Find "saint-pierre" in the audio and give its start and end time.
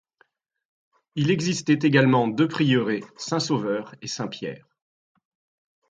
4.07-4.67